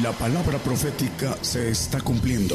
[0.00, 2.54] La palabra profética se está cumpliendo.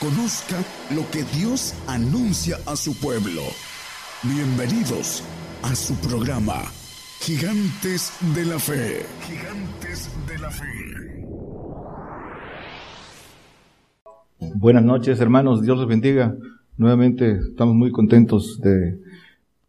[0.00, 0.56] Conozca
[0.94, 3.42] lo que Dios anuncia a su pueblo.
[4.22, 5.22] Bienvenidos
[5.62, 6.62] a su programa,
[7.20, 9.04] Gigantes de la Fe.
[9.28, 10.64] Gigantes de la Fe.
[14.54, 15.60] Buenas noches, hermanos.
[15.60, 16.34] Dios los bendiga.
[16.78, 18.98] Nuevamente estamos muy contentos de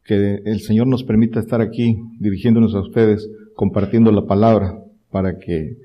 [0.06, 4.74] que el Señor nos permita estar aquí dirigiéndonos a ustedes, compartiendo la palabra
[5.12, 5.76] para que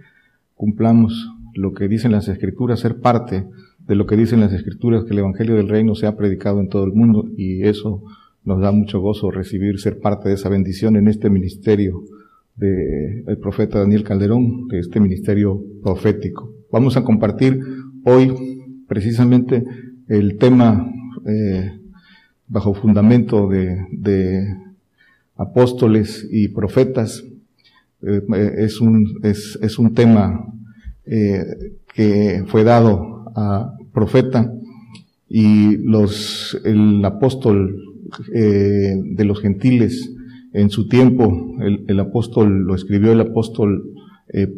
[0.63, 3.49] cumplamos lo que dicen las Escrituras, ser parte
[3.81, 6.69] de lo que dicen las Escrituras, que el Evangelio del Reino se ha predicado en
[6.69, 8.05] todo el mundo y eso
[8.45, 12.05] nos da mucho gozo recibir, ser parte de esa bendición en este ministerio
[12.55, 16.55] del el profeta Daniel Calderón, de este ministerio profético.
[16.71, 17.59] Vamos a compartir
[18.05, 18.33] hoy
[18.87, 19.65] precisamente
[20.07, 20.89] el tema
[21.27, 21.73] eh,
[22.47, 24.47] bajo fundamento de,
[25.35, 27.25] apóstoles y profetas
[28.03, 30.47] eh, es, un, es, un tema
[31.05, 31.45] eh,
[31.95, 34.53] que fue dado a profeta
[35.29, 37.77] y los, el apóstol
[38.35, 40.13] de los gentiles
[40.53, 43.95] en su tiempo, el, el apóstol lo escribió el apóstol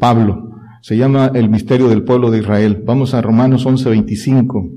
[0.01, 2.83] Pablo, se llama el misterio del pueblo de Israel.
[2.85, 4.71] Vamos a Romanos 11:25.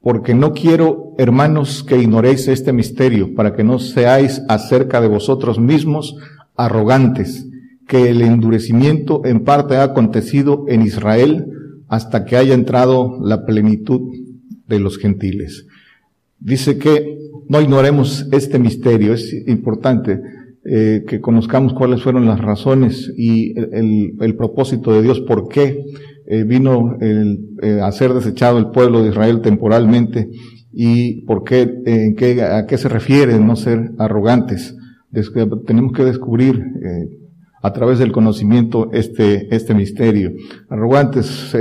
[0.00, 5.60] Porque no quiero, hermanos, que ignoréis este misterio, para que no seáis acerca de vosotros
[5.60, 6.16] mismos
[6.56, 7.46] arrogantes,
[7.86, 11.46] que el endurecimiento en parte ha acontecido en Israel
[11.88, 14.12] hasta que haya entrado la plenitud
[14.66, 15.66] de los gentiles.
[16.40, 20.20] Dice que no ignoremos este misterio, es importante.
[20.68, 25.84] Eh, que conozcamos cuáles fueron las razones y el, propósito de Dios, por qué
[26.26, 30.28] eh, vino eh, a ser desechado el pueblo de Israel temporalmente
[30.72, 34.76] y por qué, qué, a qué se refiere no ser arrogantes.
[35.66, 36.64] tenemos que descubrir
[37.66, 40.32] a través del conocimiento este, este misterio.
[40.68, 41.52] Arrogantes,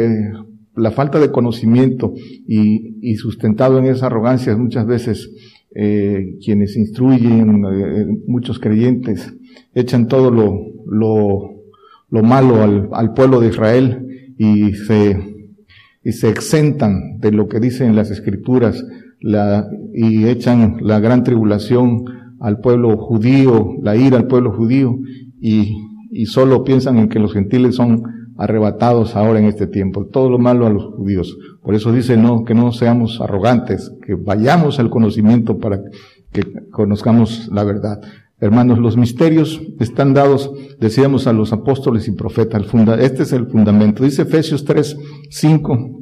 [0.75, 2.13] la falta de conocimiento
[2.47, 5.31] y, y sustentado en esa arrogancia muchas veces
[5.73, 9.33] eh, quienes instruyen, eh, muchos creyentes,
[9.73, 11.63] echan todo lo, lo,
[12.11, 14.07] lo malo al, al, pueblo de Israel
[14.37, 15.17] y se,
[16.03, 18.85] y se exentan de lo que dicen las escrituras
[19.21, 22.05] la, y echan la gran tribulación
[22.39, 24.99] al pueblo judío, la ira al pueblo judío
[25.41, 25.75] y,
[26.11, 28.03] y solo piensan en que los gentiles son
[28.37, 30.05] arrebatados ahora en este tiempo.
[30.05, 31.37] Todo lo malo a los judíos.
[31.61, 35.81] Por eso dice no, que no seamos arrogantes, que vayamos al conocimiento para
[36.31, 38.01] que conozcamos la verdad.
[38.39, 42.63] Hermanos, los misterios están dados, decíamos, a los apóstoles y profetas.
[42.99, 44.03] Este es el fundamento.
[44.03, 44.97] Dice Efesios 3,
[45.29, 46.01] 5,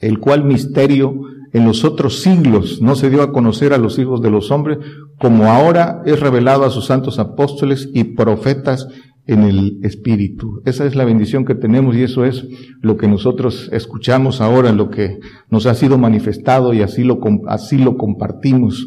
[0.00, 1.14] el cual misterio
[1.52, 4.78] en los otros siglos no se dio a conocer a los hijos de los hombres,
[5.18, 8.88] como ahora es revelado a sus santos apóstoles y profetas
[9.26, 10.62] en el Espíritu.
[10.64, 12.46] Esa es la bendición que tenemos y eso es
[12.80, 15.18] lo que nosotros escuchamos ahora, lo que
[15.50, 18.86] nos ha sido manifestado y así lo, así lo compartimos.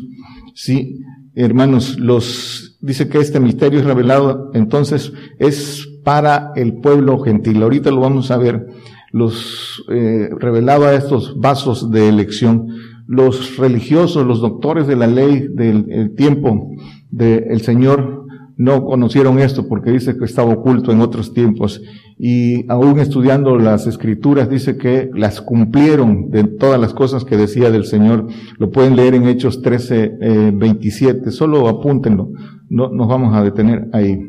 [0.54, 1.00] Sí,
[1.36, 7.62] hermanos, los, dice que este misterio es revelado, entonces es para el pueblo gentil.
[7.62, 8.66] Ahorita lo vamos a ver,
[9.12, 12.68] los, eh, a estos vasos de elección.
[13.08, 16.70] Los religiosos, los doctores de la ley del tiempo
[17.10, 18.19] del Señor
[18.60, 21.82] no conocieron esto porque dice que estaba oculto en otros tiempos
[22.18, 27.72] y aún estudiando las escrituras dice que las cumplieron de todas las cosas que decía
[27.72, 28.28] del Señor.
[28.58, 31.32] Lo pueden leer en Hechos 13, eh, 27.
[31.32, 32.32] Solo apúntenlo.
[32.68, 34.20] No nos vamos a detener ahí.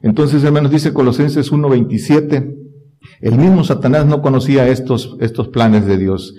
[0.00, 2.54] Entonces, hermanos, dice Colosenses 1, 27.
[3.20, 6.36] El mismo Satanás no conocía estos, estos planes de Dios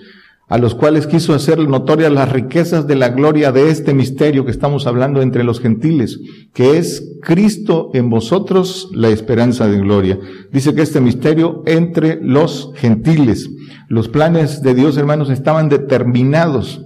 [0.48, 4.50] a los cuales quiso hacer notorias las riquezas de la gloria de este misterio que
[4.50, 6.20] estamos hablando entre los gentiles,
[6.52, 10.18] que es Cristo en vosotros la esperanza de gloria.
[10.52, 13.48] Dice que este misterio entre los gentiles.
[13.88, 16.84] Los planes de Dios, hermanos, estaban determinados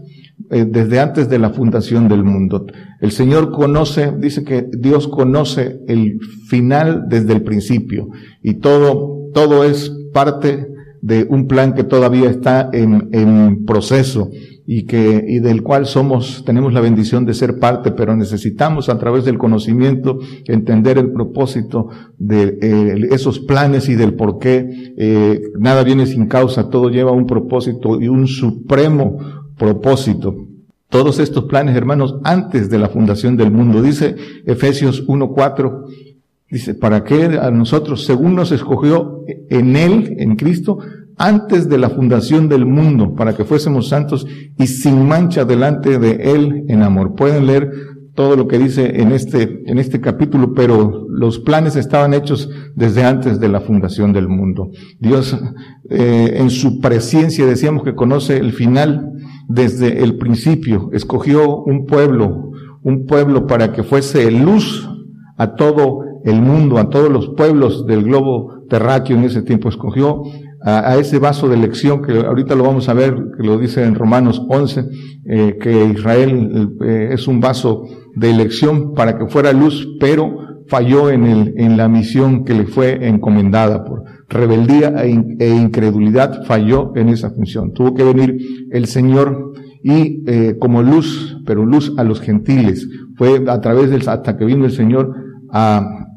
[0.50, 2.66] eh, desde antes de la fundación del mundo.
[3.00, 8.08] El Señor conoce, dice que Dios conoce el final desde el principio
[8.42, 10.66] y todo, todo es parte
[11.00, 14.30] de un plan que todavía está en, en proceso
[14.70, 18.98] y que y del cual somos tenemos la bendición de ser parte, pero necesitamos a
[18.98, 25.40] través del conocimiento entender el propósito de eh, esos planes y del por qué eh,
[25.58, 29.18] nada viene sin causa, todo lleva un propósito y un supremo
[29.56, 30.36] propósito.
[30.90, 35.84] Todos estos planes, hermanos, antes de la fundación del mundo, dice Efesios 1:4,
[36.50, 40.78] Dice, para que a nosotros, según nos escogió en Él, en Cristo,
[41.18, 46.32] antes de la fundación del mundo, para que fuésemos santos y sin mancha delante de
[46.34, 47.14] Él en amor.
[47.14, 47.70] Pueden leer
[48.14, 53.04] todo lo que dice en este, en este capítulo, pero los planes estaban hechos desde
[53.04, 54.70] antes de la fundación del mundo.
[54.98, 55.38] Dios,
[55.90, 59.12] eh, en su presencia, decíamos que conoce el final
[59.48, 62.52] desde el principio, escogió un pueblo,
[62.82, 64.88] un pueblo para que fuese luz
[65.36, 70.22] a todo el mundo, a todos los pueblos del globo terráqueo en ese tiempo, escogió
[70.62, 73.94] a, ese vaso de elección que ahorita lo vamos a ver, que lo dice en
[73.94, 74.84] Romanos 11,
[75.26, 77.84] eh, que Israel eh, es un vaso
[78.16, 80.36] de elección para que fuera luz, pero
[80.66, 86.44] falló en, el, en la misión que le fue encomendada por rebeldía e, e incredulidad,
[86.44, 87.72] falló en esa función.
[87.72, 88.36] Tuvo que venir
[88.70, 89.52] el Señor
[89.82, 92.86] y eh, como luz, pero luz a los gentiles.
[93.16, 95.14] Fue a través del, hasta que vino el Señor
[95.50, 96.07] a,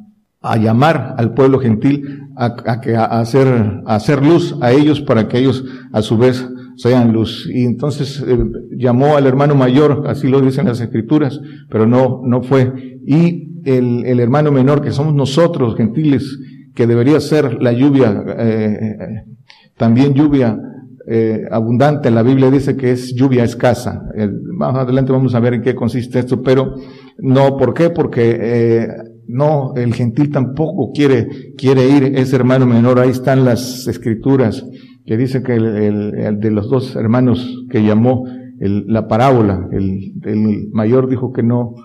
[0.42, 3.48] a llamar al pueblo gentil a, a, a, hacer,
[3.86, 6.48] a hacer luz a ellos para que ellos a su vez
[6.78, 7.48] sean luz.
[7.54, 8.38] Y entonces eh,
[8.78, 11.40] llamó al hermano mayor, así lo dicen las escrituras,
[11.70, 13.00] pero no, no fue.
[13.06, 16.40] Y el, el hermano menor, que somos nosotros, gentiles,
[16.74, 19.32] que debería ser la lluvia, eh, eh
[19.78, 20.58] también lluvia
[21.08, 22.12] eh, abundante.
[22.12, 24.04] La Biblia dice que es lluvia escasa.
[24.54, 26.76] más adelante vamos a ver en qué consiste esto, pero
[27.18, 27.90] no, ¿por qué?
[27.90, 28.88] Porque eh,
[29.32, 33.00] no, el gentil tampoco quiere, quiere ir, ese hermano menor.
[33.00, 34.66] Ahí están las escrituras
[35.06, 38.26] que dice que el, de los dos hermanos que llamó
[38.60, 41.76] la parábola, el, el, mayor dijo que no,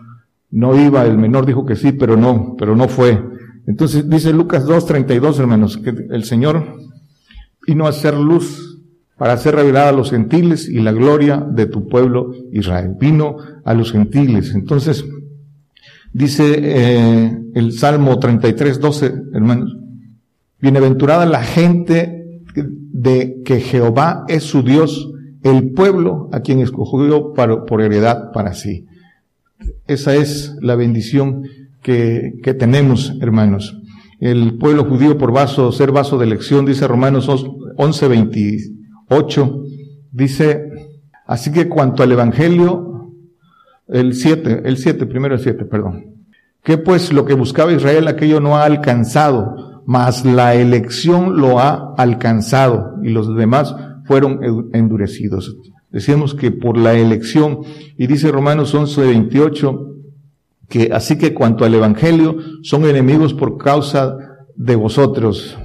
[0.50, 3.22] no iba, el menor dijo que sí, pero no, pero no fue.
[3.66, 6.64] Entonces dice Lucas 2.32, hermanos, que el Señor
[7.66, 8.82] vino a hacer luz
[9.16, 12.96] para hacer revelada a los gentiles y la gloria de tu pueblo Israel.
[13.00, 14.52] Vino a los gentiles.
[14.54, 15.04] Entonces,
[16.16, 19.76] dice eh, el Salmo 33.12, hermanos,
[20.58, 27.82] bienaventurada la gente de que Jehová es su Dios, el pueblo a quien escogió por
[27.82, 28.86] heredad para sí.
[29.86, 31.42] Esa es la bendición
[31.82, 33.76] que, que tenemos, hermanos.
[34.18, 37.28] El pueblo judío por vaso, ser vaso de elección, dice Romanos
[37.76, 39.62] 11, 28,
[40.12, 40.62] dice,
[41.26, 42.85] así que cuanto al Evangelio,
[43.88, 46.16] el 7, el 7, primero el 7, perdón.
[46.62, 51.94] Que pues lo que buscaba Israel, aquello no ha alcanzado, mas la elección lo ha
[51.96, 53.74] alcanzado y los demás
[54.04, 54.40] fueron
[54.72, 55.56] endurecidos.
[55.90, 57.60] Decíamos que por la elección,
[57.96, 59.86] y dice Romanos 11, 28,
[60.68, 64.16] que así que cuanto al Evangelio son enemigos por causa
[64.56, 65.56] de vosotros,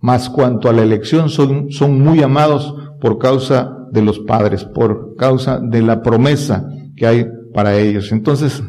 [0.00, 5.16] mas cuanto a la elección son, son muy amados por causa de los padres, por
[5.16, 6.66] causa de la promesa
[6.96, 7.26] que hay
[7.58, 8.12] para ellos.
[8.12, 8.62] Entonces,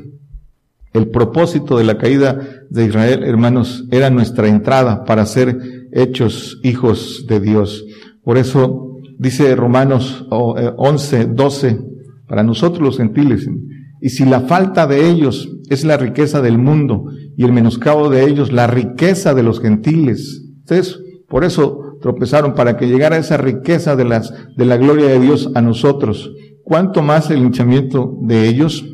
[0.94, 2.40] el propósito de la caída
[2.72, 5.60] de Israel, hermanos, era nuestra entrada para ser
[5.92, 7.86] hechos hijos de Dios.
[8.24, 11.80] Por eso dice Romanos 11, 12, eh,
[12.28, 13.48] para nosotros los gentiles,
[14.02, 18.26] y si la falta de ellos es la riqueza del mundo y el menoscabo de
[18.26, 23.96] ellos la riqueza de los gentiles, entonces, por eso tropezaron para que llegara esa riqueza
[23.96, 26.32] de las, de la gloria de Dios a nosotros.
[26.70, 28.86] ¿Cuánto más el hinchamiento de ellos?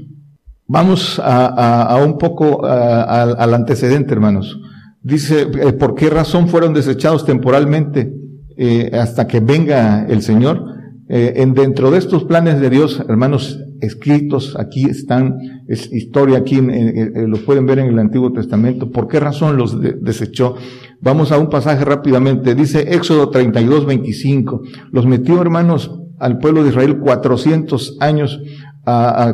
[0.65, 4.57] Vamos a, un poco al antecedente, hermanos.
[5.03, 8.13] Dice, eh, ¿por qué razón fueron desechados temporalmente
[8.55, 10.63] eh, hasta que venga el Señor?
[11.09, 15.35] Eh, en dentro de estos planes de Dios, hermanos, escritos, aquí están,
[15.67, 18.89] es historia, aquí lo pueden ver en el Antiguo Testamento.
[18.89, 20.55] ¿Por qué razón los desechó?
[21.01, 22.55] Vamos a un pasaje rápidamente.
[22.55, 24.61] Dice Éxodo 32, 25.
[24.93, 28.39] Los metió, hermanos, al pueblo de Israel 400 años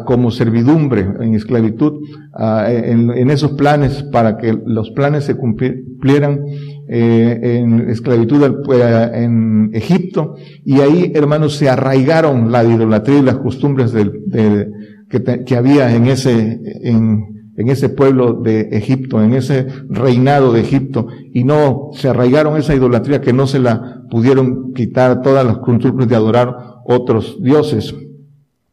[0.06, 2.08] como servidumbre, en esclavitud,
[2.40, 6.46] en, esos planes para que los planes se cumplieran
[6.88, 10.36] eh, en esclavitud eh, en Egipto.
[10.64, 16.62] Y ahí, hermanos, se arraigaron la idolatría y las costumbres que, que, había en ese,
[16.84, 22.58] en, en ese pueblo de Egipto, en ese reinado de Egipto, y no se arraigaron
[22.58, 27.94] esa idolatría que no se la pudieron quitar todas las costumbres de adorar otros dioses.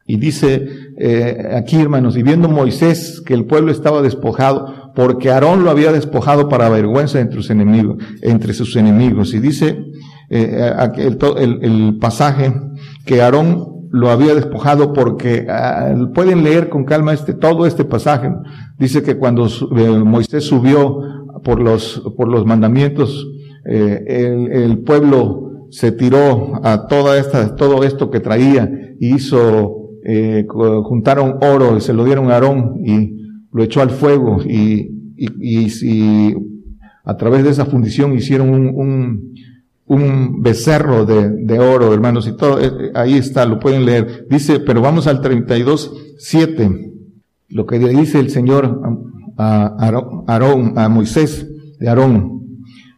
[0.07, 0.67] Y dice
[0.99, 5.93] eh, aquí, hermanos, y viendo Moisés que el pueblo estaba despojado, porque Aarón lo había
[5.93, 7.51] despojado para vergüenza entre sus
[8.77, 9.35] enemigos.
[9.35, 9.85] Y dice
[10.31, 12.55] eh, el, el, el, pasaje
[13.05, 18.31] que Aarón lo había despojado porque ah, pueden leer con calma este todo este pasaje.
[18.79, 21.01] Dice que cuando eh, Moisés subió
[21.45, 23.27] por los por los mandamientos,
[23.65, 24.05] eh,
[24.53, 31.39] el, pueblo se tiró a toda esta todo esto que traía y hizo eh, juntaron
[31.43, 33.19] oro y se lo dieron a Aarón y
[33.53, 36.35] lo echó al fuego y, y,
[37.05, 39.35] a través de esa fundición hicieron un,
[39.89, 44.27] un becerro de, de, oro, hermanos, y todo, eh, ahí está, lo pueden leer.
[44.31, 46.93] Dice, pero vamos al 32, 7.
[47.49, 48.81] lo que dice el Señor
[49.39, 52.43] a Aarón, a Moisés de Aarón.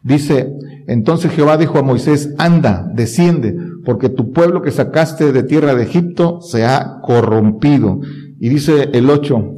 [0.03, 0.51] Dice,
[0.87, 3.55] entonces Jehová dijo a Moisés, anda, desciende,
[3.85, 8.01] porque tu pueblo que sacaste de tierra de Egipto se ha corrompido.
[8.39, 9.53] Y dice el 8,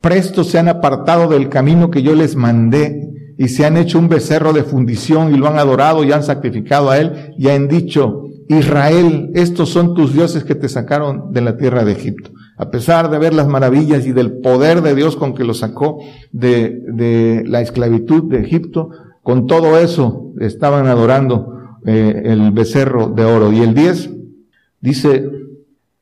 [0.00, 4.08] presto se han apartado del camino que yo les mandé y se han hecho un
[4.08, 8.24] becerro de fundición y lo han adorado y han sacrificado a él y han dicho,
[8.48, 12.30] Israel, estos son tus dioses que te sacaron de la tierra de Egipto.
[12.56, 15.98] A pesar de ver las maravillas y del poder de Dios con que lo sacó
[16.30, 18.90] de, de la esclavitud de Egipto,
[19.22, 21.54] con todo eso estaban adorando
[21.86, 23.52] eh, el becerro de oro.
[23.52, 24.10] Y el 10
[24.80, 25.30] dice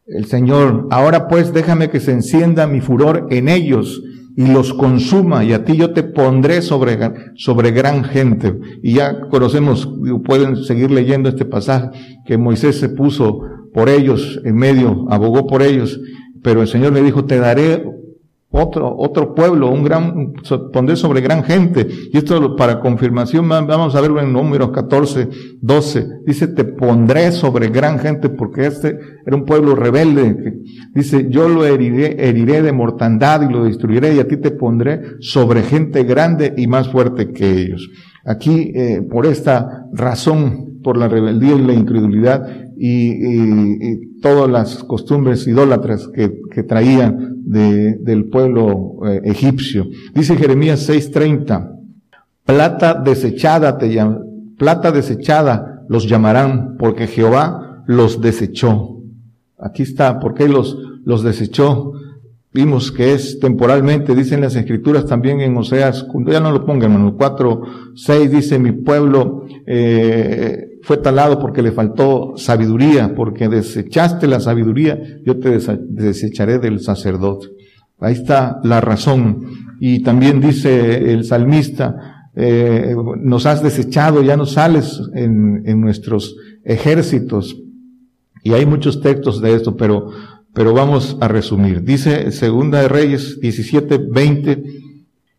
[0.06, 4.02] el Señor, ahora pues déjame que se encienda mi furor en ellos
[4.36, 6.98] y los consuma y a ti yo te pondré sobre,
[7.36, 8.58] sobre gran gente.
[8.82, 9.88] Y ya conocemos,
[10.24, 11.90] pueden seguir leyendo este pasaje,
[12.24, 13.40] que Moisés se puso
[13.72, 16.00] por ellos en medio, abogó por ellos
[16.42, 17.84] pero el Señor le dijo, te daré
[18.54, 20.34] otro, otro pueblo, un gran,
[20.72, 21.88] pondré sobre gran gente.
[22.12, 25.28] Y esto para confirmación, vamos a verlo en números 14,
[25.60, 26.06] 12.
[26.26, 30.60] Dice, te pondré sobre gran gente, porque este era un pueblo rebelde.
[30.94, 35.00] Dice, yo lo heriré, heriré de mortandad y lo destruiré, y a ti te pondré
[35.20, 37.88] sobre gente grande y más fuerte que ellos.
[38.26, 45.48] Aquí, eh, por esta razón, por la rebeldía y la incredulidad, y, todas las costumbres
[45.48, 49.86] idólatras que, que traían de, del pueblo eh, egipcio.
[50.14, 51.78] Dice Jeremías 6:30,
[52.44, 53.88] plata desechada te
[54.56, 58.98] plata desechada los llamarán porque Jehová los desechó.
[59.58, 61.92] Aquí está, ¿por qué los, los desechó?
[62.54, 67.06] Vimos que es temporalmente, dicen las escrituras también en Oseas, ya no lo pongan, en
[67.06, 67.62] el 4,
[67.94, 74.98] 6 dice, mi pueblo eh, fue talado porque le faltó sabiduría, porque desechaste la sabiduría,
[75.24, 75.58] yo te
[75.88, 77.48] desecharé del sacerdote.
[78.00, 79.44] Ahí está la razón.
[79.80, 86.36] Y también dice el salmista, eh, nos has desechado, ya no sales en, en nuestros
[86.64, 87.56] ejércitos.
[88.42, 90.10] Y hay muchos textos de esto, pero
[90.54, 91.82] pero vamos a resumir.
[91.82, 94.62] Dice Segunda de Reyes 17, 20,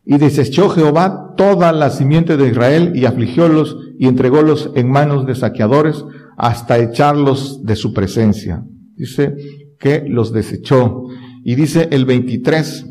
[0.04, 5.34] y desechó Jehová toda la simiente de Israel y afligiólos y entrególos en manos de
[5.34, 6.04] saqueadores
[6.36, 8.64] hasta echarlos de su presencia.
[8.96, 9.34] Dice
[9.78, 11.04] que los desechó.
[11.42, 12.86] Y dice el 23,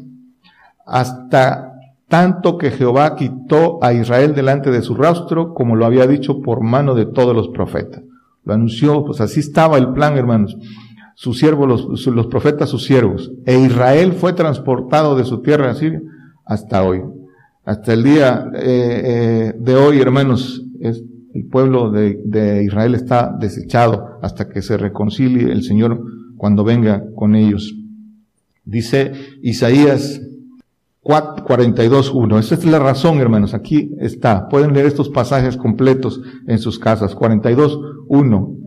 [0.85, 1.73] hasta
[2.07, 6.61] tanto que Jehová quitó a Israel delante de su rostro, como lo había dicho por
[6.61, 8.03] mano de todos los profetas.
[8.43, 10.57] Lo anunció, pues así estaba el plan, hermanos
[11.15, 13.31] sus siervos, los, los profetas, sus siervos.
[13.45, 16.01] E Israel fue transportado de su tierra a Siria
[16.45, 17.01] hasta hoy.
[17.65, 20.63] Hasta el día eh, eh, de hoy, hermanos,
[21.33, 26.01] el pueblo de, Israel está desechado hasta que se reconcilie el Señor
[26.37, 27.73] cuando venga con ellos.
[28.65, 30.21] Dice Isaías
[31.03, 32.39] 42.1.
[32.39, 33.53] Esa es la razón, hermanos.
[33.53, 34.47] Aquí está.
[34.47, 37.15] Pueden leer estos pasajes completos en sus casas.
[37.15, 38.57] 42.1.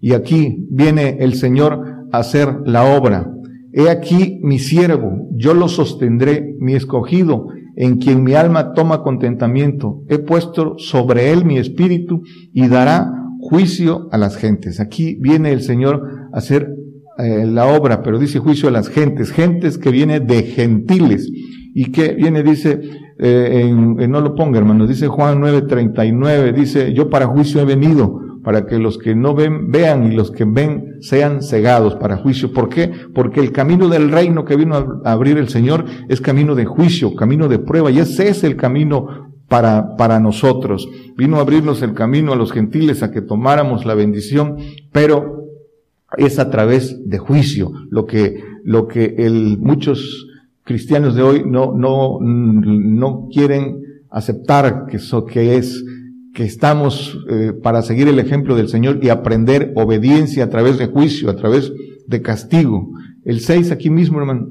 [0.00, 3.32] Y aquí viene el Señor hacer la obra.
[3.78, 10.02] He aquí mi siervo, yo lo sostendré, mi escogido, en quien mi alma toma contentamiento.
[10.08, 12.22] He puesto sobre él mi espíritu
[12.54, 14.80] y dará juicio a las gentes.
[14.80, 16.70] Aquí viene el Señor a hacer
[17.18, 21.30] eh, la obra, pero dice juicio a las gentes, gentes que viene de gentiles.
[21.74, 22.80] Y que viene, dice,
[23.18, 28.20] eh, en, no lo ponga hermanos, dice Juan 9:39, dice, yo para juicio he venido,
[28.46, 32.52] para que los que no ven vean y los que ven sean cegados para juicio.
[32.52, 32.92] ¿Por qué?
[33.12, 37.16] Porque el camino del reino que vino a abrir el Señor es camino de juicio,
[37.16, 40.88] camino de prueba, y ese es el camino para, para nosotros.
[41.16, 44.58] Vino a abrirnos el camino a los gentiles a que tomáramos la bendición,
[44.92, 45.48] pero
[46.16, 50.28] es a través de juicio, lo que, lo que el, muchos
[50.62, 55.84] cristianos de hoy no, no, no quieren aceptar que eso que es
[56.36, 60.84] que estamos eh, para seguir el ejemplo del Señor y aprender obediencia a través de
[60.84, 61.72] juicio, a través
[62.06, 62.90] de castigo.
[63.24, 64.50] El 6 aquí mismo, hermano.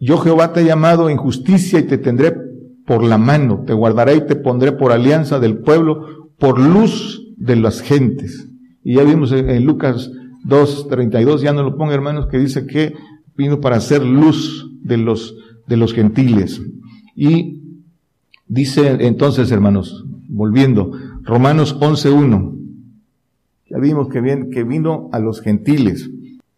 [0.00, 2.34] Yo Jehová te he llamado en justicia y te tendré
[2.86, 7.56] por la mano, te guardaré y te pondré por alianza del pueblo, por luz de
[7.56, 8.48] las gentes.
[8.82, 10.10] Y ya vimos en Lucas
[10.46, 12.94] 2.32, ya no lo ponga hermanos, que dice que
[13.36, 15.36] vino para hacer luz de los,
[15.68, 16.62] de los gentiles.
[17.14, 17.60] Y
[18.48, 20.92] dice entonces, hermanos, volviendo,
[21.30, 22.56] Romanos 11.1.
[23.70, 26.10] Ya vimos que, bien, que vino a los gentiles.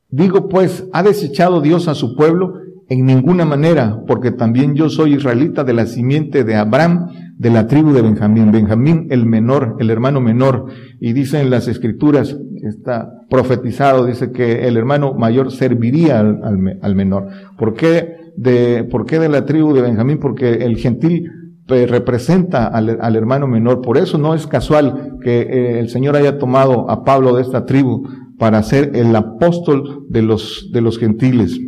[0.08, 2.54] Digo pues, ¿ha desechado Dios a su pueblo?
[2.88, 7.66] En ninguna manera, porque también yo soy israelita de la simiente de Abraham, de la
[7.66, 8.50] tribu de Benjamín.
[8.50, 10.64] Benjamín el menor, el hermano menor.
[11.00, 16.78] Y dice en las escrituras, está profetizado, dice que el hermano mayor serviría al, al,
[16.80, 17.28] al menor.
[17.58, 20.18] ¿Por qué de, por qué de la tribu de Benjamín?
[20.18, 21.30] Porque el gentil
[21.66, 23.80] representa al, hermano menor.
[23.80, 27.64] Por eso no es casual que eh, el Señor haya tomado a Pablo de esta
[27.64, 31.58] tribu para ser el apóstol de los, de los gentiles.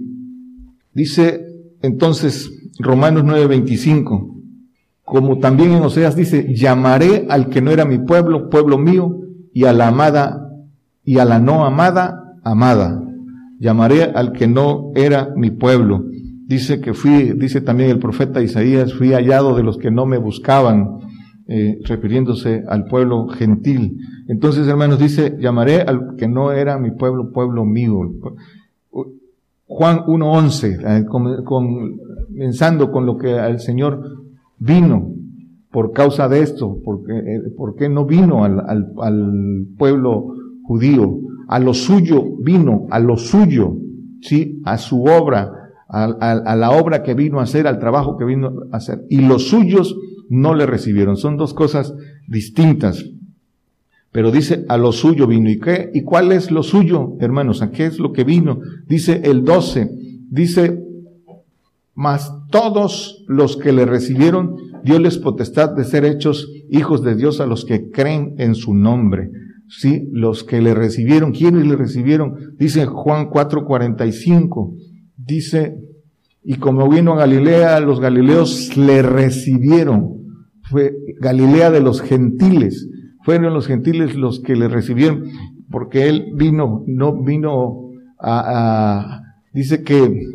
[0.92, 1.44] Dice
[1.82, 4.34] entonces Romanos 9:25,
[5.04, 9.20] como también en Oseas dice, llamaré al que no era mi pueblo, pueblo mío,
[9.52, 10.48] y a la amada,
[11.04, 13.02] y a la no amada, amada.
[13.60, 16.04] Llamaré al que no era mi pueblo.
[16.46, 20.18] Dice que fui, dice también el profeta Isaías, fui hallado de los que no me
[20.18, 20.98] buscaban,
[21.46, 23.98] eh, refiriéndose al pueblo gentil.
[24.28, 28.12] Entonces, hermanos, dice, llamaré al que no era mi pueblo, pueblo mío.
[29.66, 31.04] Juan 1.11, eh,
[31.44, 34.02] comenzando con lo que el Señor
[34.58, 35.14] vino
[35.70, 41.18] por causa de esto, porque, eh, ¿por qué no vino al, al, pueblo judío?
[41.48, 43.76] A lo suyo vino, a lo suyo,
[44.20, 48.64] sí, a su obra, a, la obra que vino a hacer, al trabajo que vino
[48.72, 49.04] a hacer.
[49.10, 49.96] Y los suyos
[50.28, 51.16] no le recibieron.
[51.16, 51.94] Son dos cosas
[52.26, 53.04] distintas.
[54.12, 55.50] Pero dice, a lo suyo vino.
[55.50, 55.90] ¿Y qué?
[55.92, 57.62] ¿Y cuál es lo suyo, hermanos?
[57.62, 58.60] ¿A qué es lo que vino?
[58.86, 59.90] Dice el 12.
[60.30, 60.80] Dice,
[61.94, 67.46] mas todos los que le recibieron, les potestad de ser hechos hijos de Dios a
[67.46, 69.30] los que creen en su nombre.
[69.68, 72.54] Sí, los que le recibieron, ¿quiénes le recibieron?
[72.58, 74.76] Dice Juan 4:45.
[75.24, 75.76] Dice,
[76.42, 80.24] y como vino a Galilea, los galileos le recibieron.
[80.62, 82.88] Fue Galilea de los gentiles
[83.24, 85.24] fueron los gentiles los que le recibieron,
[85.70, 87.90] porque él vino, no vino
[88.20, 90.26] a, dice que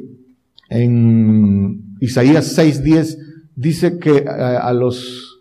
[0.69, 3.17] en Isaías 6:10
[3.55, 5.39] dice que a, los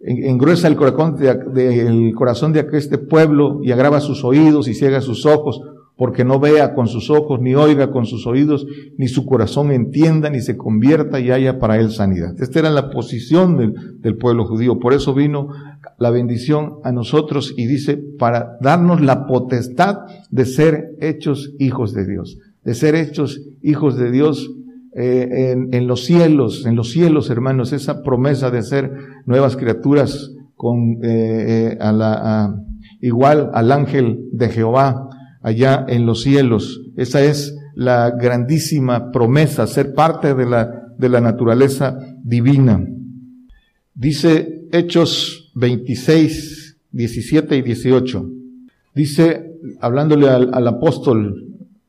[0.00, 5.00] engruesa el corazón de, el corazón de este pueblo y agrava sus oídos y ciega
[5.00, 5.60] sus ojos
[5.98, 8.64] porque no vea con sus ojos, ni oiga con sus oídos,
[8.96, 12.40] ni su corazón entienda, ni se convierta y haya para él sanidad.
[12.40, 14.78] Esta era la posición del, pueblo judío.
[14.78, 15.48] Por eso vino
[15.98, 19.98] la bendición a nosotros y dice, para darnos la potestad
[20.30, 24.52] de ser hechos hijos de Dios, de ser hechos hijos de Dios
[24.94, 28.92] eh, en, los cielos, en los cielos, hermanos, esa promesa de ser
[29.26, 32.48] nuevas criaturas con eh, eh
[33.00, 35.07] igual al ángel de Jehová
[35.42, 36.82] allá en los cielos.
[36.96, 42.84] Esa es la grandísima promesa, ser parte de la, de la naturaleza divina.
[43.94, 48.30] Dice Hechos 26, 17 y 18.
[48.94, 51.44] Dice, hablándole al, al apóstol,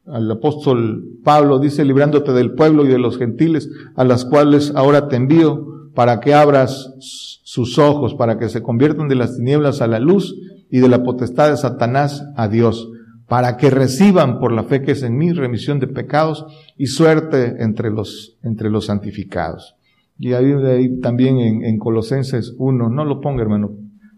[0.05, 5.07] al apóstol Pablo, dice, librándote del pueblo y de los gentiles, a las cuales ahora
[5.07, 9.87] te envío, para que abras sus ojos, para que se conviertan de las tinieblas a
[9.87, 10.35] la luz
[10.69, 12.89] y de la potestad de Satanás a Dios,
[13.29, 16.45] para que reciban por la fe que es en mí remisión de pecados
[16.77, 19.75] y suerte entre los, entre los santificados.
[20.17, 23.71] Y ahí, también en, en, Colosenses 1, no lo ponga hermano,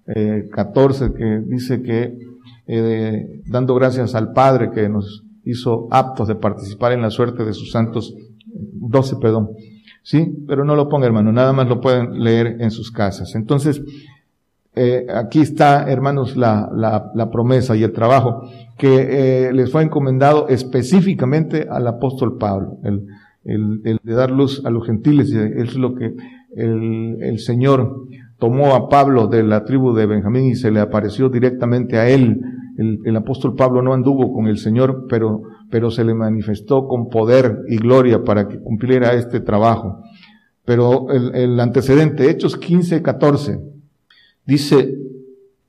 [0.08, 2.18] eh, 14, que dice que
[2.68, 7.54] eh, dando gracias al Padre que nos hizo aptos de participar en la suerte de
[7.54, 9.50] sus santos, 12, perdón,
[10.04, 13.36] sí, pero no lo ponga hermano, nada más lo pueden leer en sus casas.
[13.36, 13.82] Entonces,
[14.74, 18.50] eh, aquí está, hermanos, la, la, promesa y el trabajo
[18.82, 23.06] que eh, les fue encomendado específicamente al apóstol Pablo, el,
[23.44, 26.16] el, el, de dar luz a los gentiles, es lo que
[26.56, 28.08] el, el Señor
[28.40, 32.42] tomó a Pablo de la tribu de Benjamín y se le apareció directamente a él.
[32.76, 37.08] El, el, apóstol Pablo no anduvo con el Señor, pero, pero se le manifestó con
[37.08, 40.02] poder y gloria para que cumpliera este trabajo.
[40.66, 43.60] Pero el, el antecedente, Hechos 15, 14,
[44.44, 44.98] Dice,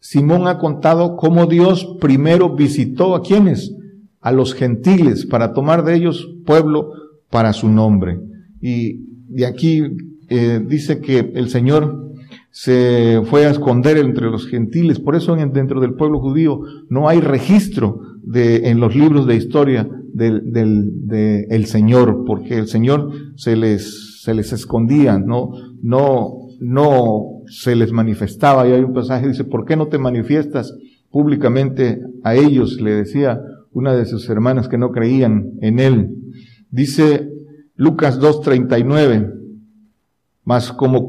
[0.03, 3.73] Simón ha contado cómo Dios primero visitó a quienes,
[4.21, 6.91] a los gentiles, para tomar de ellos pueblo
[7.31, 8.19] para su nombre.
[8.61, 9.81] Y de aquí
[10.29, 12.15] eh, dice que el Señor
[12.51, 14.99] se fue a esconder entre los gentiles.
[14.99, 19.89] Por eso dentro del pueblo judío no hay registro de, en los libros de historia
[20.13, 26.49] del, del de el Señor, porque el Señor se les, se les escondía, no, no,
[26.59, 28.67] no se les manifestaba.
[28.67, 30.75] Y hay un pasaje dice, ¿por qué no te manifiestas
[31.11, 32.81] públicamente a ellos?
[32.81, 33.41] Le decía
[33.73, 36.11] una de sus hermanas que no creían en él.
[36.71, 37.29] Dice
[37.77, 39.33] Lucas 2.39,
[40.45, 41.09] mas como,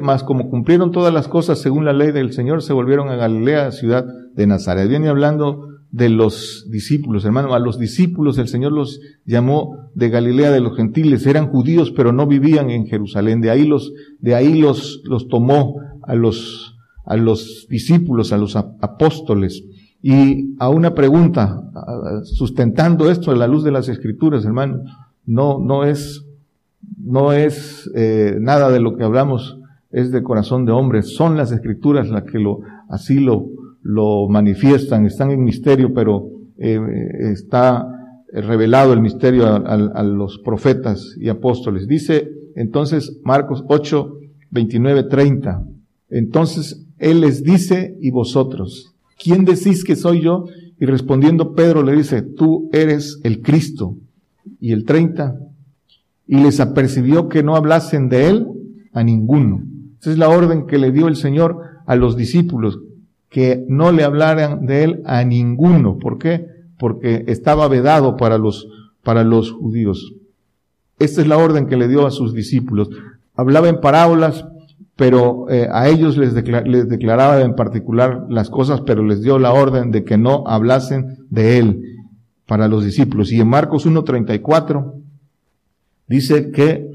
[0.00, 3.72] mas como cumplieron todas las cosas según la ley del Señor, se volvieron a Galilea,
[3.72, 4.04] ciudad
[4.34, 4.88] de Nazaret.
[4.88, 7.54] Viene hablando de los discípulos, hermano.
[7.54, 11.26] A los discípulos el Señor los llamó de Galilea de los gentiles.
[11.26, 13.40] Eran judíos, pero no vivían en Jerusalén.
[13.40, 18.56] De ahí los, de ahí los, los tomó a los, a los discípulos, a los
[18.56, 19.62] apóstoles.
[20.02, 21.62] Y a una pregunta,
[22.24, 24.82] sustentando esto a la luz de las escrituras, hermano,
[25.26, 26.24] no, no es
[26.98, 29.58] no es eh, nada de lo que hablamos,
[29.90, 31.02] es de corazón de hombre.
[31.02, 33.46] Son las escrituras las que lo, así lo,
[33.82, 36.78] lo manifiestan, están en misterio, pero eh,
[37.32, 37.86] está
[38.32, 41.86] revelado el misterio a, a, los profetas y apóstoles.
[41.86, 44.18] Dice entonces Marcos 8,
[44.50, 45.64] 29, 30.
[46.10, 48.94] Entonces Él les dice, ¿y vosotros?
[49.22, 50.46] ¿Quién decís que soy yo?
[50.78, 53.96] Y respondiendo Pedro le dice, tú eres el Cristo.
[54.60, 55.36] Y el 30,
[56.26, 58.46] y les apercibió que no hablasen de Él
[58.92, 59.62] a ninguno.
[60.00, 62.78] Esa es la orden que le dio el Señor a los discípulos,
[63.32, 65.98] que no le hablaran de Él a ninguno.
[65.98, 66.46] ¿Por qué?
[66.78, 68.68] Porque estaba vedado para los,
[69.02, 70.12] para los judíos.
[70.98, 72.90] Esta es la orden que le dio a sus discípulos.
[73.34, 74.44] Hablaba en parábolas,
[74.96, 79.52] pero eh, a ellos les, les, declaraba en particular las cosas, pero les dio la
[79.52, 81.82] orden de que no hablasen de él
[82.46, 83.32] para los discípulos.
[83.32, 84.92] Y en Marcos 1.34
[86.06, 86.91] dice que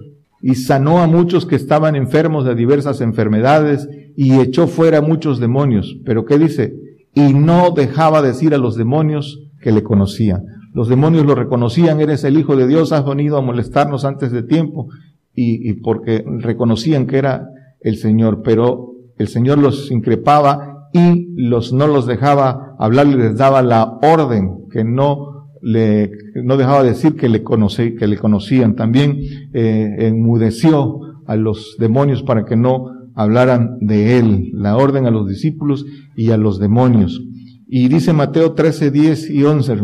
[0.47, 5.97] y sanó a muchos que estaban enfermos de diversas enfermedades y echó fuera muchos demonios.
[6.05, 6.73] Pero ¿qué dice?
[7.13, 10.45] Y no dejaba decir a los demonios que le conocían.
[10.73, 14.41] Los demonios lo reconocían, eres el Hijo de Dios, has venido a molestarnos antes de
[14.41, 14.87] tiempo,
[15.35, 17.49] y, y porque reconocían que era
[17.81, 23.61] el Señor, pero el Señor los increpaba y los no los dejaba hablar, les daba
[23.61, 28.75] la orden que no no dejaba decir que le conocí, que le conocían.
[28.75, 29.19] También
[29.53, 34.51] eh, enmudeció a los demonios para que no hablaran de él.
[34.53, 37.21] La orden a los discípulos y a los demonios.
[37.67, 39.75] Y dice Mateo 13, 10 y 11,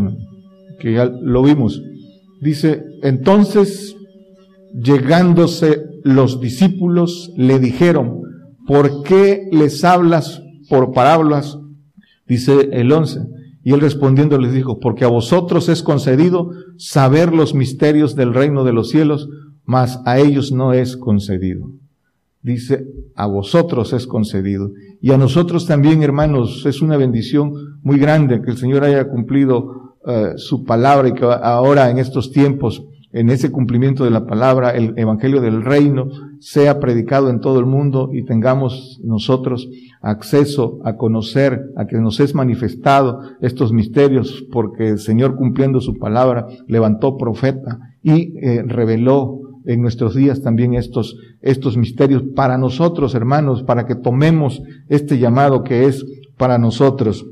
[0.80, 1.82] que ya lo vimos.
[2.40, 3.96] Dice, entonces,
[4.74, 8.20] llegándose los discípulos, le dijeron,
[8.66, 11.58] ¿por qué les hablas por parábolas?
[12.26, 13.20] Dice el 11.
[13.64, 18.62] Y él respondiendo les dijo, porque a vosotros es concedido saber los misterios del reino
[18.62, 19.28] de los cielos,
[19.64, 21.70] mas a ellos no es concedido.
[22.42, 24.70] Dice, a vosotros es concedido.
[25.00, 29.96] Y a nosotros también, hermanos, es una bendición muy grande que el Señor haya cumplido
[30.06, 34.70] eh, su palabra y que ahora en estos tiempos, en ese cumplimiento de la palabra,
[34.70, 36.08] el Evangelio del Reino
[36.40, 39.68] sea predicado en todo el mundo y tengamos nosotros
[40.02, 45.96] acceso a conocer, a que nos es manifestado estos misterios, porque el Señor cumpliendo su
[45.96, 53.14] palabra levantó profeta y eh, reveló en nuestros días también estos, estos misterios para nosotros,
[53.14, 56.04] hermanos, para que tomemos este llamado que es
[56.36, 57.24] para nosotros.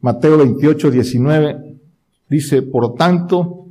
[0.00, 1.72] Mateo 28, 19
[2.32, 3.61] Dice, por tanto,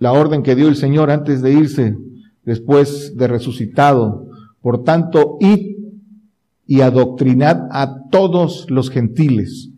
[0.00, 1.96] la orden que dio el Señor antes de irse,
[2.44, 4.26] después de resucitado,
[4.60, 5.76] por tanto, id
[6.66, 9.70] y adoctrinad a todos los gentiles.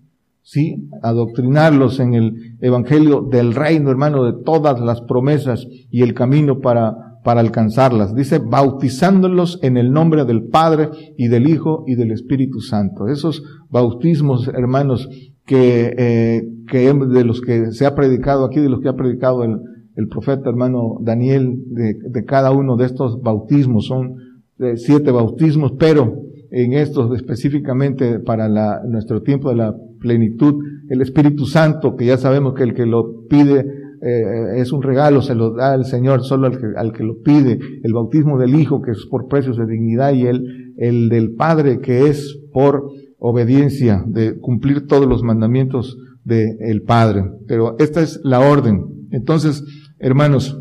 [0.45, 0.89] ¿Sí?
[1.03, 7.21] Adoctrinarlos en el evangelio del reino, hermano, de todas las promesas y el camino para,
[7.25, 8.15] para alcanzarlas.
[8.15, 13.09] Dice, bautizándolos en el nombre del Padre y del Hijo y del Espíritu Santo.
[13.09, 15.09] Esos bautismos, hermanos,
[15.47, 19.45] que, eh, que de los que se ha predicado aquí, de los que ha predicado
[19.45, 19.59] el,
[20.03, 24.17] el profeta hermano Daniel, de, de, cada uno de estos bautismos, son
[24.59, 26.15] eh, siete bautismos, pero
[26.51, 32.19] en estos específicamente para la, nuestro tiempo de la plenitud, el Espíritu Santo, que ya
[32.19, 33.65] sabemos que el que lo pide
[34.03, 37.23] eh, es un regalo, se lo da el Señor solo al que, al que lo
[37.23, 41.35] pide, el bautismo del Hijo, que es por precios de dignidad, y el, el del
[41.35, 47.25] Padre, que es por obediencia, de cumplir todos los mandamientos del Padre.
[47.47, 49.07] Pero esta es la orden.
[49.13, 49.65] Entonces,
[50.03, 50.61] hermanos,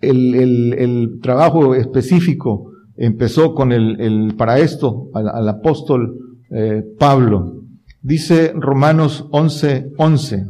[0.00, 7.62] el, el, trabajo específico empezó con el, el para esto al, apóstol eh, Pablo.
[8.02, 10.46] Dice Romanos 11, 11.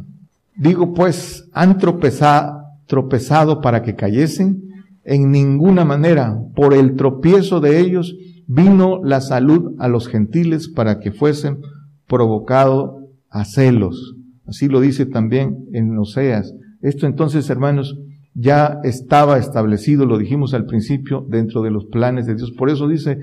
[0.57, 4.63] Digo pues, han tropezado, tropezado para que cayesen
[5.05, 6.37] en ninguna manera.
[6.55, 8.15] Por el tropiezo de ellos
[8.47, 11.59] vino la salud a los gentiles para que fuesen
[12.07, 12.99] provocado
[13.29, 14.15] a celos.
[14.45, 16.53] Así lo dice también en Oseas.
[16.81, 17.97] Esto entonces, hermanos,
[18.39, 22.51] ya estaba establecido, lo dijimos al principio, dentro de los planes de Dios.
[22.51, 23.17] Por eso dice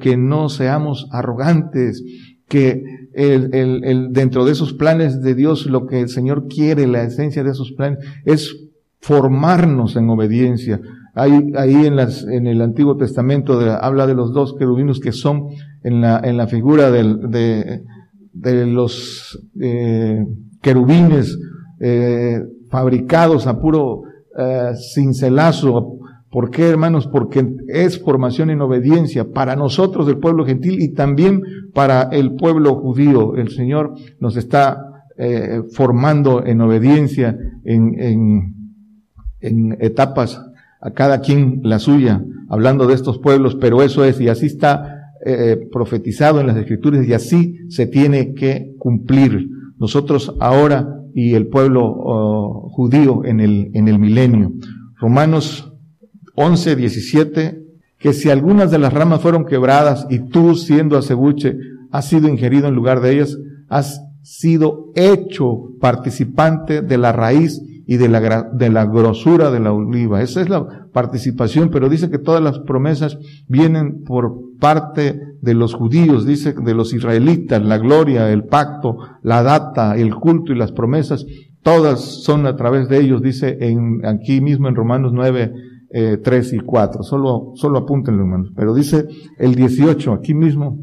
[0.00, 2.02] que no seamos arrogantes,
[2.48, 2.82] que
[3.14, 7.44] el, el, dentro de esos planes de Dios, lo que el Señor quiere, la esencia
[7.44, 10.80] de esos planes, es formarnos en obediencia,
[11.14, 15.48] Ahí, ahí en, las, en el Antiguo Testamento habla de los dos querubinos que son
[15.84, 17.82] en la, en la figura del, de,
[18.32, 20.24] de los eh,
[20.62, 21.38] querubines
[21.80, 24.04] eh, fabricados a puro
[24.38, 25.98] eh, cincelazo.
[26.30, 27.06] ¿Por qué, hermanos?
[27.06, 31.42] Porque es formación en obediencia para nosotros, el pueblo gentil, y también
[31.74, 33.36] para el pueblo judío.
[33.36, 34.78] El Señor nos está
[35.18, 38.54] eh, formando en obediencia en, en,
[39.40, 40.40] en etapas
[40.80, 45.12] a cada quien la suya, hablando de estos pueblos, pero eso es, y así está
[45.24, 49.48] eh, profetizado en las escrituras, y así se tiene que cumplir.
[49.78, 54.52] Nosotros ahora y el pueblo oh, judío en el, en el milenio.
[54.98, 55.72] Romanos
[56.34, 57.62] 11, 17,
[57.98, 61.56] que si algunas de las ramas fueron quebradas y tú siendo acebuche
[61.90, 63.36] has sido ingerido en lugar de ellas,
[63.68, 69.72] has sido hecho participante de la raíz y de la, de la grosura de la
[69.72, 70.22] oliva.
[70.22, 73.18] Esa es la participación, pero dice que todas las promesas
[73.48, 79.42] vienen por parte de los judíos, dice de los israelitas, la gloria, el pacto, la
[79.42, 81.26] data, el culto y las promesas,
[81.62, 85.52] todas son a través de ellos, dice en, aquí mismo en Romanos 9,
[85.90, 87.02] eh, 3 y 4.
[87.02, 88.52] Solo, solo apúntenlo, hermanos.
[88.56, 89.06] Pero dice
[89.38, 90.78] el 18, aquí mismo,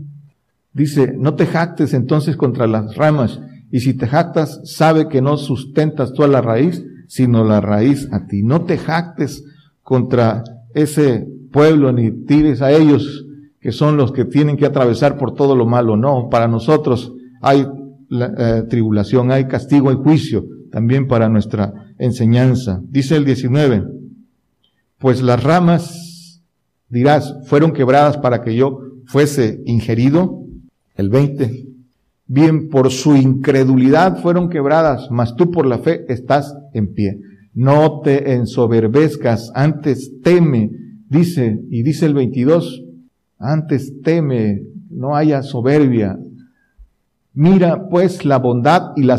[0.73, 5.37] dice, no te jactes entonces contra las ramas, y si te jactas, sabe que no
[5.37, 8.43] sustentas tú a la raíz, sino la raíz a ti.
[8.43, 9.43] No te jactes
[9.83, 13.25] contra ese pueblo, ni tires a ellos,
[13.59, 15.97] que son los que tienen que atravesar por todo lo malo.
[15.97, 17.67] No, para nosotros hay
[18.11, 22.81] eh, tribulación, hay castigo, hay juicio, también para nuestra enseñanza.
[22.89, 23.83] Dice el 19,
[24.97, 26.41] pues las ramas,
[26.89, 30.43] dirás, fueron quebradas para que yo fuese ingerido.
[30.95, 31.67] El 20,
[32.29, 37.19] bien por su incredulidad fueron quebradas, mas tú por la fe estás en pie.
[37.55, 40.69] No te ensoberbezcas, antes teme,
[41.09, 42.83] dice, y dice el 22,
[43.39, 44.61] antes teme,
[44.91, 46.19] no haya soberbia.
[47.33, 49.17] Mira pues la bondad y la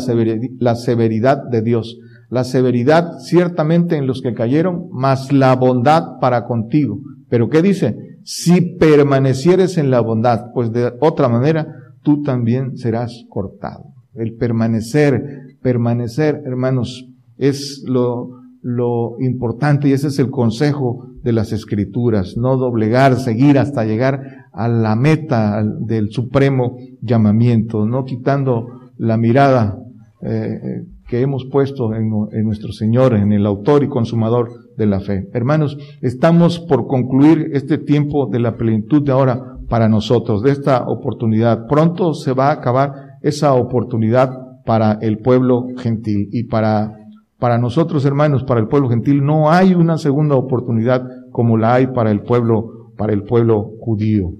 [0.75, 1.99] severidad de Dios.
[2.29, 7.01] La severidad ciertamente en los que cayeron, mas la bondad para contigo.
[7.27, 8.19] Pero ¿qué dice?
[8.23, 13.85] Si permanecieres en la bondad, pues de otra manera tú también serás cortado.
[14.15, 18.29] El permanecer, permanecer, hermanos, es lo,
[18.61, 24.47] lo importante y ese es el consejo de las escrituras, no doblegar, seguir hasta llegar
[24.51, 29.77] a la meta del supremo llamamiento, no quitando la mirada
[30.23, 32.09] eh, que hemos puesto en,
[32.45, 35.27] nuestro Señor, en el autor y consumador de la fe.
[35.33, 40.83] Hermanos, estamos por concluir este tiempo de la plenitud de ahora para nosotros, de esta
[40.83, 41.65] oportunidad.
[41.65, 46.97] Pronto se va a acabar esa oportunidad para el pueblo gentil y para,
[47.39, 51.87] para nosotros hermanos, para el pueblo gentil, no hay una segunda oportunidad como la hay
[51.87, 54.33] para el pueblo, para el pueblo judío.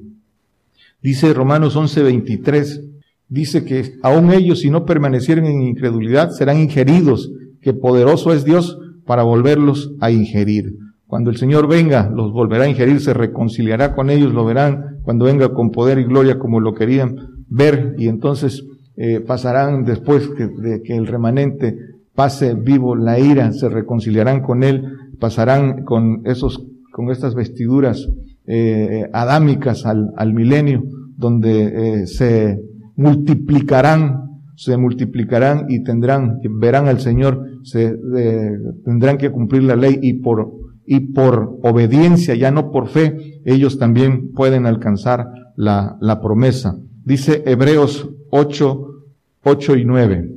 [1.01, 2.81] Dice Romanos 11:23,
[3.29, 8.77] dice que aun ellos si no permanecieren en incredulidad serán ingeridos, que poderoso es Dios
[9.05, 10.90] para volverlos a ingerir.
[11.11, 14.99] Cuando el Señor venga, los volverá a ingerir, se reconciliará con ellos, lo verán.
[15.03, 17.17] Cuando venga con poder y gloria como lo querían
[17.49, 18.63] ver y entonces
[18.95, 21.75] eh, pasarán después de que el remanente
[22.15, 24.85] pase vivo la ira, se reconciliarán con él,
[25.19, 28.07] pasarán con esos, con estas vestiduras
[28.47, 30.81] eh, adámicas al, al, milenio,
[31.17, 32.57] donde eh, se
[32.95, 37.93] multiplicarán, se multiplicarán y tendrán, verán al Señor, se
[38.85, 43.77] tendrán que cumplir la ley y por y por obediencia, ya no por fe, ellos
[43.77, 46.77] también pueden alcanzar la, la promesa.
[47.03, 48.87] Dice Hebreos 8,
[49.43, 50.35] 8 y 9.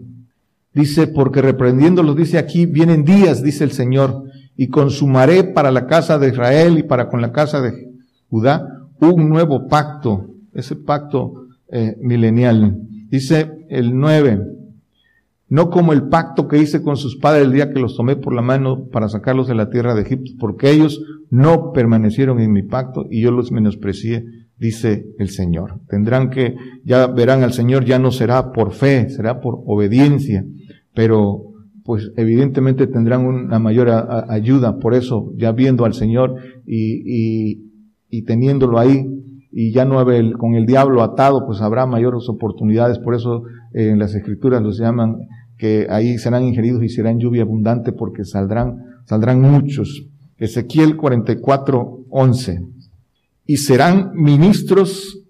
[0.75, 4.25] Dice, porque reprendiéndolos, dice aquí, vienen días, dice el Señor,
[4.57, 7.93] y consumaré para la casa de Israel y para con la casa de
[8.29, 12.79] Judá un nuevo pacto, ese pacto eh, milenial.
[13.09, 14.41] Dice el 9,
[15.55, 18.35] no como el pacto que hice con sus padres el día que los tomé por
[18.35, 22.65] la mano para sacarlos de la tierra de Egipto, porque ellos no permanecieron en mi
[22.65, 24.25] pacto y yo los menosprecié,
[24.59, 25.79] dice el Señor.
[25.89, 30.45] Tendrán que, ya verán al Señor, ya no será por fe, será por obediencia,
[30.93, 31.53] pero
[31.85, 33.91] pues evidentemente tendrán una mayor
[34.29, 36.35] ayuda, por eso ya viendo al Señor
[36.67, 37.61] y,
[38.11, 39.07] y, teniéndolo ahí,
[39.53, 40.05] y ya no
[40.37, 42.99] con el diablo atado, pues habrá mayores oportunidades.
[42.99, 45.19] Por eso en las escrituras los llaman
[45.57, 50.07] que ahí serán ingeridos y serán lluvia abundante porque saldrán, saldrán muchos.
[50.39, 52.63] Ezequiel 44, 11.
[53.47, 55.21] Y serán ministros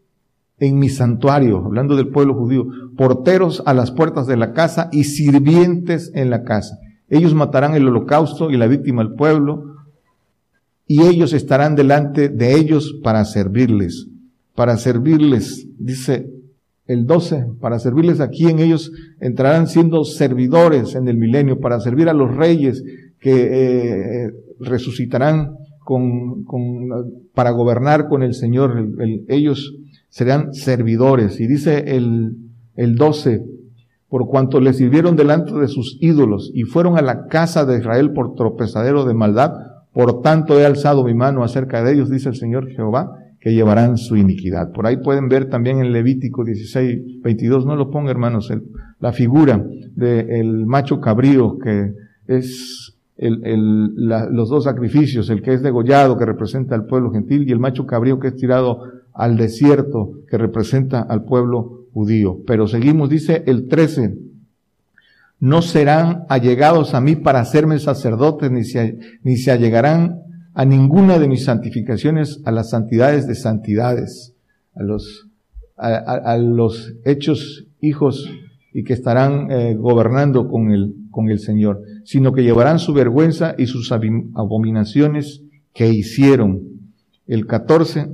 [0.58, 5.04] en mi santuario, hablando del pueblo judío, porteros a las puertas de la casa y
[5.04, 6.78] sirvientes en la casa.
[7.08, 9.74] Ellos matarán el holocausto y la víctima al pueblo,
[10.86, 14.08] y ellos estarán delante de ellos para servirles
[14.54, 16.30] para servirles, dice
[16.86, 22.08] el 12, para servirles aquí en ellos entrarán siendo servidores en el milenio, para servir
[22.08, 22.84] a los reyes
[23.20, 23.48] que
[24.26, 26.88] eh, resucitarán con, con,
[27.34, 28.88] para gobernar con el Señor.
[29.28, 29.74] ellos
[30.08, 31.40] serán servidores.
[31.40, 32.36] Y dice el,
[32.76, 33.42] el 12,
[34.08, 38.12] por cuanto le sirvieron delante de sus ídolos y fueron a la casa de Israel
[38.12, 39.52] por tropezadero de maldad,
[39.92, 43.10] Por tanto he alzado mi mano acerca de ellos, dice el Señor Jehová,
[43.44, 44.72] que llevarán su iniquidad.
[44.72, 48.50] Por ahí pueden ver también en Levítico 16, 22, no lo ponga hermanos,
[49.00, 49.62] la figura
[49.94, 51.92] del macho cabrío que
[52.26, 57.52] es el, los dos sacrificios, el que es degollado, que representa al pueblo gentil, y
[57.52, 58.80] el macho cabrío que es tirado
[59.12, 62.38] al desierto, que representa al pueblo judío.
[62.46, 64.16] Pero seguimos, dice el 13,
[65.40, 70.23] no serán allegados a mí para hacerme sacerdotes, ni se, ni se allegarán
[70.54, 74.34] a ninguna de mis santificaciones, a las santidades de santidades,
[74.74, 75.28] a los,
[75.76, 78.30] a, los hechos hijos
[78.72, 83.54] y que estarán eh, gobernando con el, con el Señor, sino que llevarán su vergüenza
[83.58, 86.62] y sus abominaciones que hicieron.
[87.26, 88.08] El 14,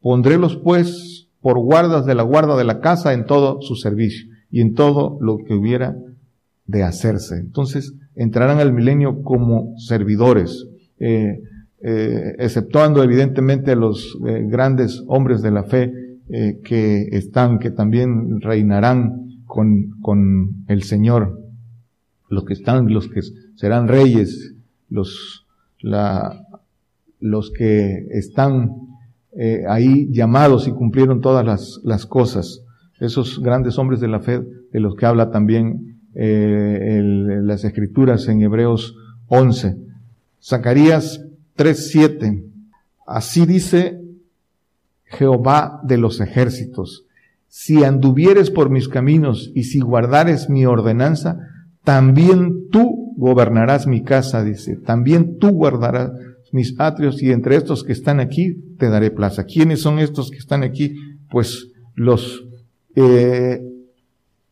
[0.00, 4.60] pondrélos pues por guardas de la guarda de la casa en todo su servicio y
[4.60, 5.96] en todo lo que hubiera
[6.66, 7.36] de hacerse.
[7.38, 10.66] Entonces entrarán al milenio como servidores.
[10.98, 11.40] Eh,
[11.82, 15.92] eh, exceptuando evidentemente a los eh, grandes hombres de la fe
[16.30, 21.38] eh, que están, que también reinarán con, con el Señor,
[22.30, 23.20] los que están, los que
[23.56, 24.54] serán reyes,
[24.88, 25.46] los,
[25.80, 26.46] la,
[27.20, 28.72] los que están
[29.68, 32.62] ahí llamados y cumplieron todas las, las cosas,
[33.00, 34.40] esos grandes hombres de la fe
[34.72, 38.96] de los que habla también las escrituras en Hebreos
[39.28, 39.76] 11.
[40.42, 41.25] Zacarías
[41.56, 42.44] 3.7.
[43.06, 44.00] Así dice
[45.04, 47.04] Jehová de los ejércitos.
[47.48, 51.38] Si anduvieres por mis caminos y si guardares mi ordenanza,
[51.84, 54.76] también tú gobernarás mi casa, dice.
[54.76, 56.10] También tú guardarás
[56.52, 59.44] mis atrios y entre estos que están aquí te daré plaza.
[59.44, 60.96] ¿Quiénes son estos que están aquí?
[61.30, 62.44] Pues los
[62.94, 63.62] eh,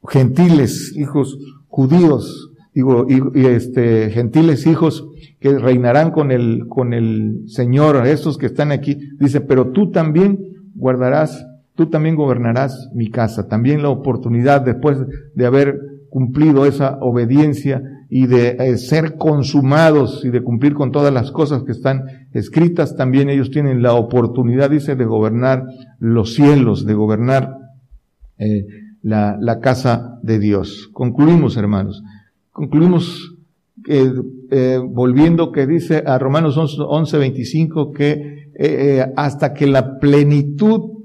[0.08, 1.38] gentiles, hijos
[1.68, 5.06] judíos, digo, y, este, gentiles hijos
[5.40, 10.38] que reinarán con el, con el Señor, estos que están aquí, dice, pero tú también
[10.74, 13.48] guardarás, tú también gobernarás mi casa.
[13.48, 14.98] También la oportunidad después
[15.34, 15.78] de haber
[16.10, 21.64] cumplido esa obediencia y de eh, ser consumados y de cumplir con todas las cosas
[21.64, 25.64] que están escritas, también ellos tienen la oportunidad, dice, de gobernar
[25.98, 27.56] los cielos, de gobernar
[28.38, 28.66] eh,
[29.02, 30.88] la, la casa de Dios.
[30.92, 32.02] Concluimos, hermanos.
[32.54, 33.34] Concluimos
[33.88, 41.02] eh, volviendo que dice a Romanos 11, 25 que eh, eh, hasta que la plenitud,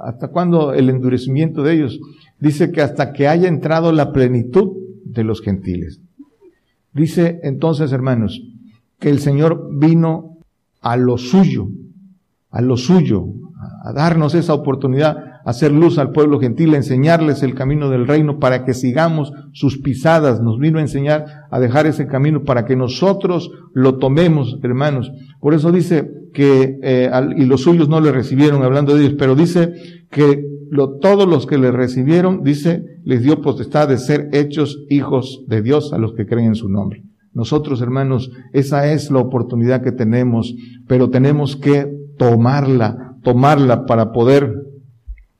[0.00, 1.98] hasta cuando el endurecimiento de ellos,
[2.38, 6.00] dice que hasta que haya entrado la plenitud de los gentiles.
[6.92, 8.40] Dice entonces, hermanos,
[9.00, 10.38] que el Señor vino
[10.82, 11.66] a lo suyo,
[12.50, 13.26] a lo suyo,
[13.82, 18.64] a darnos esa oportunidad hacer luz al pueblo gentil, enseñarles el camino del reino para
[18.64, 20.42] que sigamos sus pisadas.
[20.42, 25.10] Nos vino a enseñar a dejar ese camino para que nosotros lo tomemos, hermanos.
[25.40, 29.36] Por eso dice que, eh, y los suyos no le recibieron, hablando de ellos, pero
[29.36, 29.72] dice
[30.10, 30.44] que
[31.00, 35.92] todos los que le recibieron, dice, les dio potestad de ser hechos hijos de Dios
[35.92, 37.04] a los que creen en su nombre.
[37.32, 40.56] Nosotros, hermanos, esa es la oportunidad que tenemos,
[40.88, 41.86] pero tenemos que
[42.18, 44.65] tomarla, tomarla para poder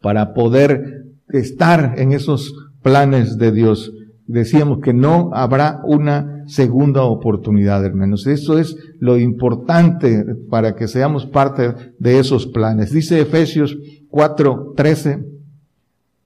[0.00, 3.92] para poder estar en esos planes de Dios.
[4.26, 8.26] Decíamos que no habrá una segunda oportunidad, hermanos.
[8.26, 12.92] Eso es lo importante para que seamos parte de esos planes.
[12.92, 13.76] Dice Efesios
[14.10, 15.24] 4:13,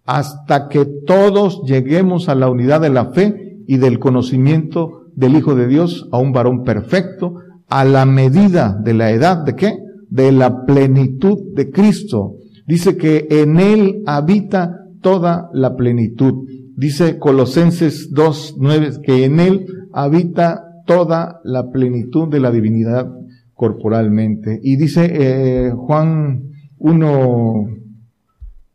[0.06, 5.54] hasta que todos lleguemos a la unidad de la fe y del conocimiento del Hijo
[5.54, 7.36] de Dios, a un varón perfecto,
[7.68, 9.78] a la medida de la edad de qué?
[10.08, 12.36] De la plenitud de Cristo
[12.70, 16.46] Dice que en Él habita toda la plenitud.
[16.76, 23.12] Dice Colosenses 2.9 que en Él habita toda la plenitud de la divinidad
[23.54, 24.60] corporalmente.
[24.62, 26.44] Y dice eh, Juan
[26.78, 27.66] 1,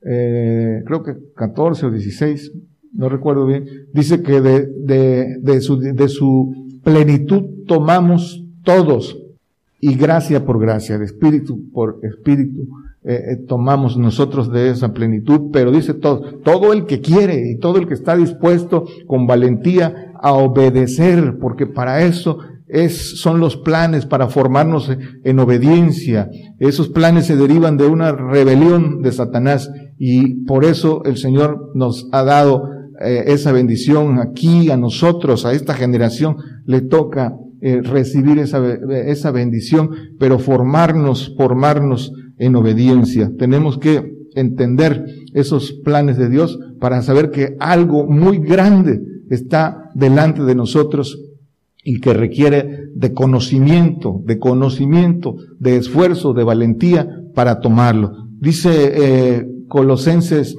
[0.02, 2.52] eh, creo que 14 o 16,
[2.96, 6.54] no recuerdo bien, dice que de, de, de, su, de su
[6.84, 9.18] plenitud tomamos todos
[9.80, 12.68] y gracia por gracia, de espíritu por espíritu,
[13.08, 17.60] eh, eh, tomamos nosotros de esa plenitud, pero dice todo, todo el que quiere y
[17.60, 23.58] todo el que está dispuesto con valentía a obedecer, porque para eso es, son los
[23.58, 24.90] planes para formarnos
[25.24, 26.32] en obediencia.
[26.58, 32.10] Esos planes se derivan de una rebelión de Satanás y por eso el Señor nos
[32.12, 32.64] ha dado
[33.02, 38.62] eh, esa bendición aquí a nosotros, a esta generación, le toca recibir esa,
[39.08, 39.90] esa bendición,
[40.20, 43.32] pero formarnos, formarnos en obediencia.
[43.38, 50.44] Tenemos que entender esos planes de Dios para saber que algo muy grande está delante
[50.44, 51.20] de nosotros
[51.84, 58.28] y que requiere de conocimiento, de conocimiento, de esfuerzo, de valentía para tomarlo.
[58.40, 60.56] Dice eh, Colosenses,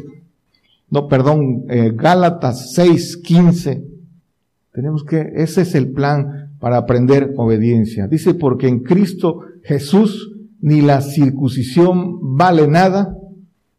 [0.89, 3.85] no, perdón, eh, Gálatas 6, 15.
[4.73, 8.07] Tenemos que, ese es el plan para aprender obediencia.
[8.07, 13.17] Dice, porque en Cristo Jesús ni la circuncisión vale nada,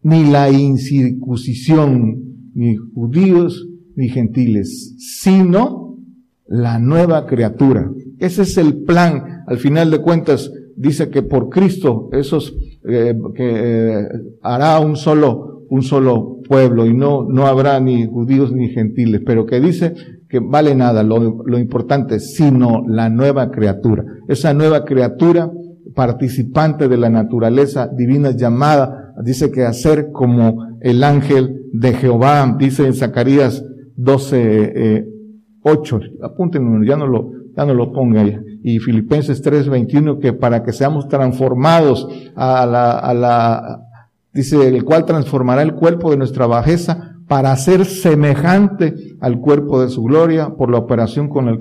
[0.03, 2.23] ni la incircuncisión,
[2.53, 5.97] ni judíos, ni gentiles, sino
[6.45, 7.91] la nueva criatura.
[8.19, 9.43] Ese es el plan.
[9.47, 12.55] Al final de cuentas, dice que por Cristo, esos
[12.87, 14.07] eh, que eh,
[14.41, 19.45] hará un solo, un solo pueblo y no, no habrá ni judíos ni gentiles, pero
[19.45, 19.93] que dice
[20.29, 24.05] que vale nada, lo, lo importante, sino la nueva criatura.
[24.27, 25.51] Esa nueva criatura,
[25.97, 32.85] participante de la naturaleza divina llamada, dice que hacer como el ángel de Jehová, dice
[32.85, 35.07] en Zacarías 12, eh,
[35.63, 38.23] 8, apúntenlo, ya no lo, ya no lo ponga.
[38.61, 43.81] Y Filipenses 3, 21, que para que seamos transformados a la, a la,
[44.31, 49.89] dice, el cual transformará el cuerpo de nuestra bajeza para ser semejante al cuerpo de
[49.89, 51.57] su gloria por la operación con, el,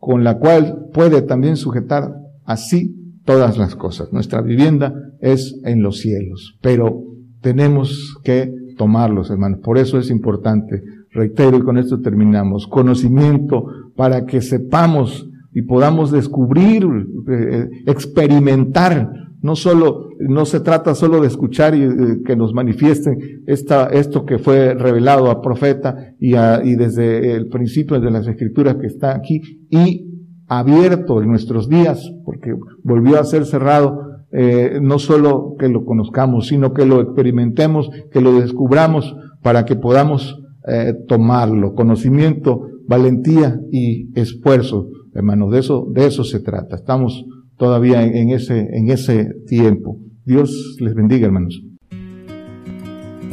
[0.00, 4.12] con la cual puede también sujetar así todas las cosas.
[4.12, 7.02] Nuestra vivienda es en los cielos, pero
[7.40, 9.60] tenemos que tomarlos, hermanos.
[9.62, 13.66] Por eso es importante, reitero y con esto terminamos, conocimiento
[13.96, 16.84] para que sepamos y podamos descubrir,
[17.28, 19.10] eh, experimentar.
[19.40, 24.24] No solo, no se trata solo de escuchar y eh, que nos manifiesten esta, esto
[24.24, 29.14] que fue revelado a profeta y, y desde el principio de las escrituras que está
[29.14, 30.13] aquí y
[30.58, 36.48] abierto en nuestros días, porque volvió a ser cerrado eh, no solo que lo conozcamos,
[36.48, 41.74] sino que lo experimentemos, que lo descubramos para que podamos eh, tomarlo.
[41.74, 45.52] Conocimiento, valentía y esfuerzo, hermanos.
[45.52, 46.74] De eso, de eso se trata.
[46.74, 47.24] Estamos
[47.56, 49.98] todavía en ese, en ese tiempo.
[50.24, 51.62] Dios les bendiga, hermanos.